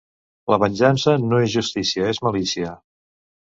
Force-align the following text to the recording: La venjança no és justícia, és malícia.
La 0.53 0.57
venjança 0.63 1.13
no 1.27 1.43
és 1.49 1.53
justícia, 1.57 2.09
és 2.15 2.25
malícia. 2.31 2.75